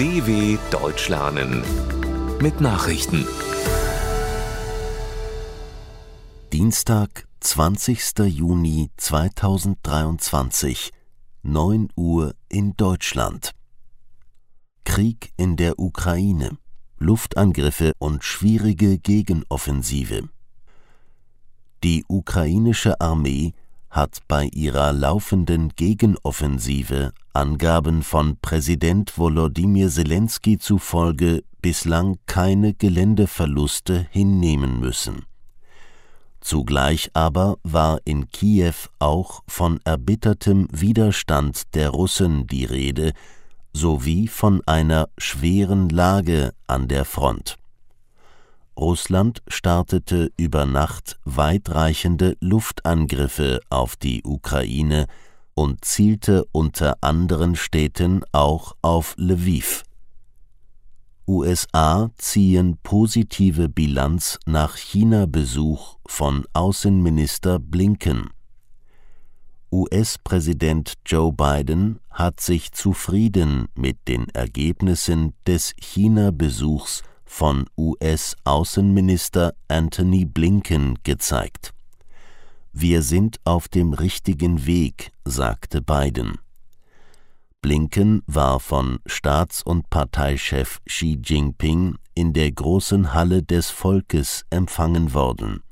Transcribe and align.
DW 0.00 0.56
Deutsch 0.70 1.10
lernen 1.10 1.62
mit 2.40 2.62
Nachrichten. 2.62 3.26
Dienstag, 6.54 7.28
20. 7.40 8.00
Juni 8.20 8.88
2023, 8.96 10.92
9 11.42 11.88
Uhr 11.96 12.34
in 12.48 12.72
Deutschland. 12.78 13.50
Krieg 14.84 15.34
in 15.36 15.56
der 15.56 15.78
Ukraine, 15.78 16.56
Luftangriffe 16.96 17.92
und 17.98 18.24
schwierige 18.24 18.96
Gegenoffensive. 18.96 20.30
Die 21.84 22.06
ukrainische 22.08 22.98
Armee 23.02 23.52
hat 23.90 24.18
bei 24.28 24.46
ihrer 24.46 24.92
laufenden 24.92 25.70
Gegenoffensive 25.74 27.12
Angaben 27.32 28.02
von 28.02 28.36
Präsident 28.40 29.18
Volodymyr 29.18 29.88
Zelensky 29.88 30.58
zufolge 30.58 31.42
bislang 31.60 32.16
keine 32.26 32.74
Geländeverluste 32.74 34.06
hinnehmen 34.10 34.80
müssen. 34.80 35.24
Zugleich 36.40 37.10
aber 37.12 37.58
war 37.62 38.00
in 38.04 38.30
Kiew 38.30 38.74
auch 38.98 39.42
von 39.46 39.78
erbittertem 39.84 40.68
Widerstand 40.70 41.74
der 41.74 41.90
Russen 41.90 42.46
die 42.46 42.64
Rede 42.64 43.12
sowie 43.72 44.26
von 44.26 44.62
einer 44.66 45.08
schweren 45.18 45.88
Lage 45.90 46.52
an 46.66 46.88
der 46.88 47.04
Front. 47.04 47.59
Russland 48.80 49.42
startete 49.46 50.32
über 50.38 50.64
Nacht 50.64 51.20
weitreichende 51.26 52.38
Luftangriffe 52.40 53.60
auf 53.68 53.94
die 53.94 54.22
Ukraine 54.24 55.06
und 55.52 55.84
zielte 55.84 56.46
unter 56.50 56.96
anderen 57.02 57.56
Städten 57.56 58.22
auch 58.32 58.74
auf 58.80 59.14
Lviv. 59.18 59.84
USA 61.26 62.10
ziehen 62.16 62.78
positive 62.82 63.68
Bilanz 63.68 64.38
nach 64.46 64.76
China-Besuch 64.76 65.98
von 66.06 66.46
Außenminister 66.54 67.58
Blinken. 67.58 68.30
US-Präsident 69.70 70.94
Joe 71.04 71.32
Biden 71.32 72.00
hat 72.08 72.40
sich 72.40 72.72
zufrieden 72.72 73.68
mit 73.74 74.08
den 74.08 74.28
Ergebnissen 74.30 75.34
des 75.46 75.74
China-Besuchs 75.78 77.02
von 77.30 77.66
US-Außenminister 77.78 79.54
Antony 79.68 80.24
Blinken 80.26 80.98
gezeigt. 81.04 81.72
Wir 82.72 83.02
sind 83.02 83.38
auf 83.44 83.68
dem 83.68 83.92
richtigen 83.94 84.66
Weg, 84.66 85.12
sagte 85.24 85.80
Biden. 85.80 86.38
Blinken 87.62 88.22
war 88.26 88.58
von 88.58 88.98
Staats- 89.06 89.62
und 89.62 89.88
Parteichef 89.88 90.80
Xi 90.86 91.20
Jinping 91.24 91.96
in 92.14 92.32
der 92.32 92.50
großen 92.50 93.14
Halle 93.14 93.42
des 93.44 93.70
Volkes 93.70 94.44
empfangen 94.50 95.14
worden. 95.14 95.62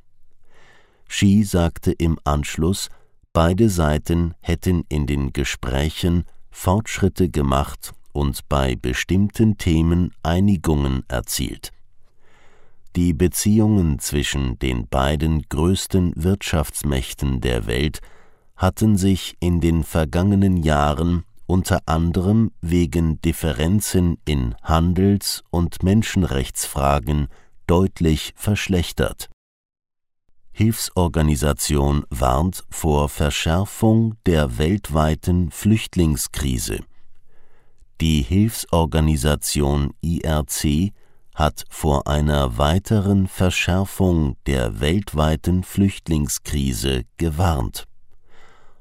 Xi 1.09 1.43
sagte 1.43 1.91
im 1.91 2.19
Anschluss, 2.25 2.89
beide 3.33 3.69
Seiten 3.69 4.35
hätten 4.41 4.85
in 4.89 5.07
den 5.07 5.33
Gesprächen 5.33 6.25
Fortschritte 6.51 7.29
gemacht 7.29 7.95
und 8.19 8.49
bei 8.49 8.75
bestimmten 8.75 9.59
Themen 9.59 10.13
Einigungen 10.25 11.05
erzielt. 11.07 11.71
Die 12.97 13.13
Beziehungen 13.13 14.01
zwischen 14.01 14.59
den 14.59 14.89
beiden 14.89 15.43
größten 15.49 16.15
Wirtschaftsmächten 16.17 17.41
der 17.41 17.69
Welt 17.69 18.01
hatten 18.57 18.97
sich 18.97 19.37
in 19.39 19.61
den 19.61 19.85
vergangenen 19.85 20.57
Jahren 20.57 21.23
unter 21.47 21.79
anderem 21.87 22.51
wegen 22.61 23.23
Differenzen 23.23 24.19
in 24.25 24.57
Handels- 24.63 25.45
und 25.51 25.85
Menschenrechtsfragen 25.85 27.29
deutlich 27.69 28.33
verschlechtert. 28.35 29.31
Hilfsorganisation 30.51 32.05
warnt 32.11 32.65
vor 32.69 33.09
Verschärfung 33.09 34.17
der 34.27 34.59
weltweiten 34.59 35.53
Flüchtlingskrise. 35.53 36.81
Die 38.01 38.23
Hilfsorganisation 38.23 39.93
IRC 40.03 40.93
hat 41.35 41.65
vor 41.69 42.07
einer 42.07 42.57
weiteren 42.57 43.27
Verschärfung 43.27 44.37
der 44.47 44.81
weltweiten 44.81 45.65
Flüchtlingskrise 45.65 47.03
gewarnt. 47.17 47.87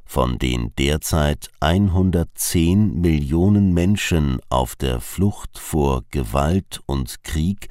Von 0.05 0.37
den 0.37 0.71
derzeit 0.77 1.49
110 1.59 3.01
Millionen 3.01 3.73
Menschen 3.73 4.39
auf 4.49 4.75
der 4.75 5.01
Flucht 5.01 5.57
vor 5.57 6.03
Gewalt 6.11 6.81
und 6.85 7.23
Krieg 7.23 7.69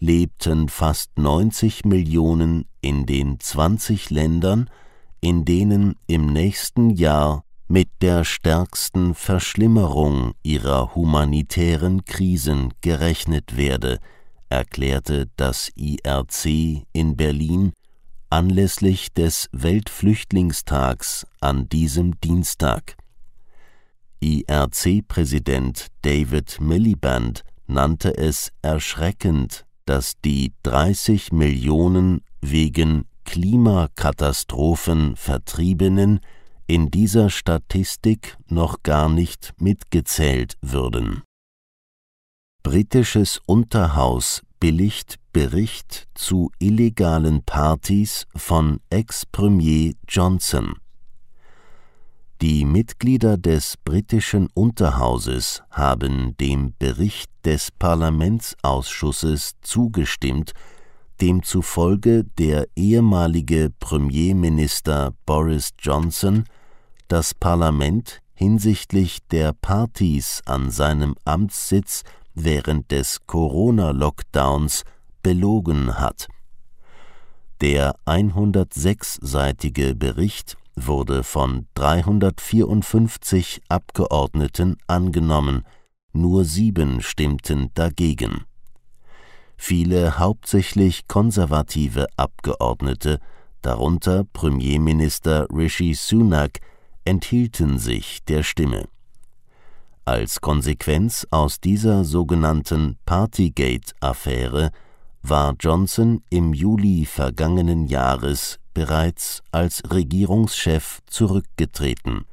lebten 0.00 0.68
fast 0.68 1.16
90 1.16 1.84
Millionen 1.84 2.66
in 2.80 3.06
den 3.06 3.38
20 3.38 4.10
Ländern, 4.10 4.68
in 5.20 5.44
denen 5.44 5.94
im 6.08 6.26
nächsten 6.32 6.90
Jahr 6.90 7.44
mit 7.70 7.88
der 8.02 8.24
stärksten 8.24 9.14
Verschlimmerung 9.14 10.32
ihrer 10.42 10.96
humanitären 10.96 12.04
Krisen 12.04 12.74
gerechnet 12.80 13.56
werde, 13.56 14.00
erklärte 14.48 15.28
das 15.36 15.70
IRC 15.76 16.84
in 16.92 17.16
Berlin 17.16 17.72
anlässlich 18.28 19.14
des 19.14 19.48
Weltflüchtlingstags 19.52 21.28
an 21.40 21.68
diesem 21.68 22.20
Dienstag. 22.20 22.96
IRC-Präsident 24.18 25.86
David 26.02 26.60
Miliband 26.60 27.44
nannte 27.68 28.18
es 28.18 28.50
erschreckend, 28.62 29.64
dass 29.84 30.14
die 30.24 30.54
30 30.64 31.30
Millionen 31.30 32.22
wegen 32.40 33.04
Klimakatastrophen 33.24 35.14
Vertriebenen 35.14 36.18
in 36.70 36.88
dieser 36.88 37.30
Statistik 37.30 38.38
noch 38.46 38.84
gar 38.84 39.08
nicht 39.08 39.54
mitgezählt 39.58 40.54
würden. 40.62 41.24
Britisches 42.62 43.40
Unterhaus 43.44 44.42
billigt 44.60 45.16
Bericht 45.32 46.06
zu 46.14 46.52
illegalen 46.60 47.42
Partys 47.42 48.24
von 48.36 48.78
Ex-Premier 48.88 49.94
Johnson. 50.06 50.74
Die 52.40 52.64
Mitglieder 52.64 53.36
des 53.36 53.76
britischen 53.84 54.46
Unterhauses 54.54 55.64
haben 55.72 56.36
dem 56.36 56.74
Bericht 56.78 57.32
des 57.44 57.72
Parlamentsausschusses 57.72 59.54
zugestimmt, 59.60 60.52
demzufolge 61.20 62.22
der 62.38 62.68
ehemalige 62.76 63.72
Premierminister 63.80 65.14
Boris 65.26 65.70
Johnson 65.76 66.44
das 67.10 67.34
Parlament 67.34 68.20
hinsichtlich 68.34 69.18
der 69.32 69.52
Partys 69.52 70.42
an 70.46 70.70
seinem 70.70 71.16
Amtssitz 71.24 72.04
während 72.34 72.92
des 72.92 73.26
Corona-Lockdowns 73.26 74.84
belogen 75.20 75.98
hat. 75.98 76.28
Der 77.60 77.96
106-seitige 78.06 79.96
Bericht 79.96 80.56
wurde 80.76 81.24
von 81.24 81.66
354 81.74 83.60
Abgeordneten 83.68 84.76
angenommen, 84.86 85.66
nur 86.12 86.44
sieben 86.44 87.02
stimmten 87.02 87.70
dagegen. 87.74 88.44
Viele 89.56 90.20
hauptsächlich 90.20 91.08
konservative 91.08 92.06
Abgeordnete, 92.16 93.18
darunter 93.62 94.24
Premierminister 94.32 95.48
Rishi 95.50 95.92
Sunak, 95.94 96.60
enthielten 97.04 97.78
sich 97.78 98.24
der 98.24 98.42
Stimme. 98.42 98.88
Als 100.04 100.40
Konsequenz 100.40 101.26
aus 101.30 101.60
dieser 101.60 102.04
sogenannten 102.04 102.98
Partygate-Affäre 103.06 104.70
war 105.22 105.54
Johnson 105.60 106.22
im 106.30 106.54
Juli 106.54 107.04
vergangenen 107.04 107.86
Jahres 107.86 108.58
bereits 108.72 109.42
als 109.52 109.82
Regierungschef 109.90 111.00
zurückgetreten. 111.06 112.24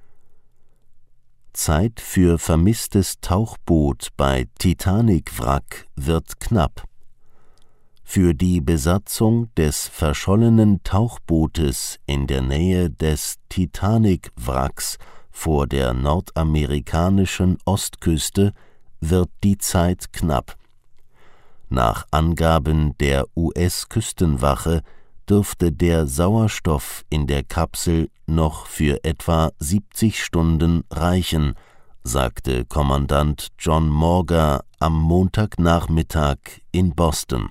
Zeit 1.53 1.99
für 1.99 2.37
vermisstes 2.37 3.15
Tauchboot 3.19 4.09
bei 4.15 4.47
Titanic-Wrack 4.59 5.87
wird 5.95 6.39
knapp. 6.39 6.87
Für 8.09 8.33
die 8.33 8.61
Besatzung 8.61 9.53
des 9.55 9.89
verschollenen 9.89 10.81
Tauchbootes 10.83 11.99
in 12.05 12.25
der 12.25 12.41
Nähe 12.41 12.89
des 12.89 13.35
Titanic-Wracks 13.49 14.97
vor 15.29 15.67
der 15.67 15.93
nordamerikanischen 15.93 17.57
Ostküste 17.65 18.53
wird 19.01 19.29
die 19.43 19.57
Zeit 19.57 20.13
knapp. 20.13 20.55
Nach 21.67 22.07
Angaben 22.09 22.97
der 22.97 23.25
US-Küstenwache 23.35 24.83
dürfte 25.29 25.73
der 25.73 26.07
Sauerstoff 26.07 27.03
in 27.09 27.27
der 27.27 27.43
Kapsel 27.43 28.09
noch 28.25 28.67
für 28.67 29.03
etwa 29.03 29.51
70 29.59 30.23
Stunden 30.23 30.85
reichen, 30.89 31.55
sagte 32.03 32.63
Kommandant 32.63 33.49
John 33.59 33.89
Morga 33.89 34.63
am 34.79 34.97
Montagnachmittag 34.97 36.37
in 36.71 36.95
Boston. 36.95 37.49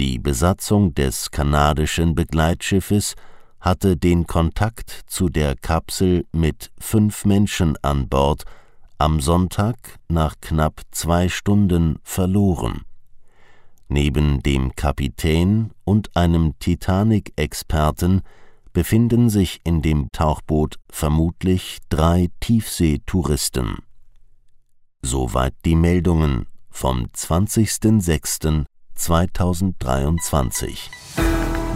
Die 0.00 0.18
Besatzung 0.18 0.94
des 0.94 1.30
kanadischen 1.30 2.14
Begleitschiffes 2.14 3.16
hatte 3.60 3.98
den 3.98 4.26
Kontakt 4.26 5.02
zu 5.06 5.28
der 5.28 5.54
Kapsel 5.56 6.24
mit 6.32 6.70
fünf 6.78 7.26
Menschen 7.26 7.76
an 7.82 8.08
Bord 8.08 8.44
am 8.96 9.20
Sonntag 9.20 9.76
nach 10.08 10.36
knapp 10.40 10.80
zwei 10.90 11.28
Stunden 11.28 11.98
verloren. 12.02 12.86
Neben 13.88 14.42
dem 14.42 14.74
Kapitän 14.74 15.72
und 15.84 16.16
einem 16.16 16.58
Titanic-Experten 16.60 18.22
befinden 18.72 19.28
sich 19.28 19.60
in 19.64 19.82
dem 19.82 20.08
Tauchboot 20.12 20.76
vermutlich 20.88 21.76
drei 21.90 22.30
Tiefseetouristen. 22.40 23.80
Soweit 25.02 25.52
die 25.66 25.76
Meldungen 25.76 26.46
vom 26.70 27.08
20.06.2023. 29.00 30.90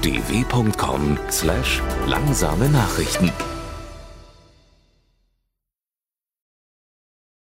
dw.com/langsame 0.02 2.68
Nachrichten 2.68 3.53